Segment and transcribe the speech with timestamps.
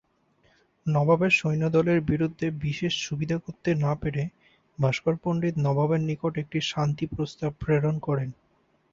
[0.85, 4.23] নবাবের সৈন্যদলের বিরুদ্ধে বিশেষ সুবিধা করতে না পেরে
[4.79, 8.29] ভাস্কর পণ্ডিত নবাবের নিকট একটি শান্তি প্রস্তাব প্রেরণ করেন।